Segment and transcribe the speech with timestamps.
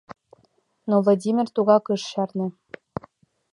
[0.89, 2.47] Но Владимир тугак ыш чарне.